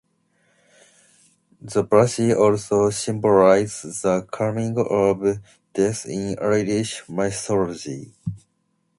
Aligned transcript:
The 1.61 1.83
Banshee 1.83 2.33
also 2.33 2.89
symbolizes 2.89 4.01
the 4.01 4.23
coming 4.31 4.75
of 4.79 5.21
death 5.75 6.07
in 6.07 6.39
Irish 6.39 7.03
Mythology. 7.07 8.11